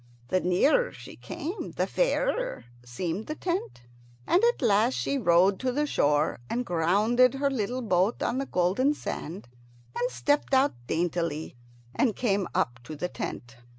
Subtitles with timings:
[0.29, 3.83] The nearer she came the fairer seemed the tent,
[4.25, 8.47] and at last she rowed to the shore and grounded her little boat on the
[8.47, 9.47] golden sand,
[9.95, 11.55] and stepped out daintily
[11.93, 13.57] and came up to the tent.